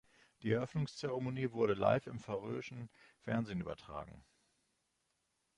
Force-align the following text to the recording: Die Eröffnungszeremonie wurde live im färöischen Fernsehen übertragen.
Die 0.41 0.49
Eröffnungszeremonie 0.51 1.51
wurde 1.51 1.75
live 1.75 2.07
im 2.07 2.17
färöischen 2.17 2.89
Fernsehen 3.19 3.61
übertragen. 3.61 4.25